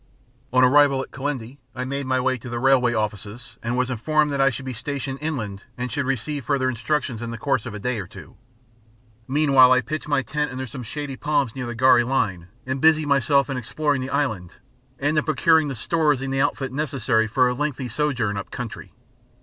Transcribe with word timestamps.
On 0.51 0.63
arrival 0.63 1.03
at 1.03 1.11
Kilindini, 1.11 1.59
I 1.75 1.85
made 1.85 2.07
my 2.07 2.19
way 2.19 2.35
to 2.39 2.49
the 2.49 2.57
railway 2.57 2.95
Offices 2.95 3.59
and 3.61 3.77
was 3.77 3.91
informed 3.91 4.31
that 4.31 4.41
I 4.41 4.49
should 4.49 4.65
be 4.65 4.73
stationed 4.73 5.19
inland 5.21 5.65
and 5.77 5.91
should 5.91 6.07
receive 6.07 6.45
further 6.45 6.69
instructions 6.71 7.21
in 7.21 7.29
the 7.29 7.37
course 7.37 7.67
of 7.67 7.75
a 7.75 7.79
day 7.79 7.99
or 7.99 8.07
two. 8.07 8.35
Meanwhile 9.27 9.71
I 9.71 9.81
pitched 9.81 10.07
my 10.07 10.23
tent 10.23 10.51
under 10.51 10.65
some 10.65 10.81
shady 10.81 11.17
palms 11.17 11.55
near 11.55 11.67
the 11.67 11.75
gharri 11.75 12.03
line, 12.03 12.47
and 12.65 12.81
busied 12.81 13.05
myself 13.09 13.47
in 13.47 13.57
exploring 13.57 14.01
the 14.01 14.09
island 14.09 14.55
and 14.97 15.19
in 15.19 15.23
procuring 15.23 15.67
the 15.67 15.75
stores 15.75 16.19
and 16.19 16.33
the 16.33 16.41
outfit 16.41 16.71
necessary 16.71 17.27
for 17.27 17.47
a 17.47 17.53
lengthy 17.53 17.87
sojourn 17.87 18.37
up 18.37 18.49
country. 18.49 18.93